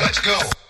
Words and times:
Let's 0.00 0.18
go. 0.20 0.65